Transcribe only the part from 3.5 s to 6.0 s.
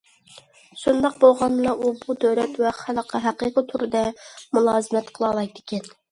تۈردە مۇلازىمەت قىلالايدىكەن.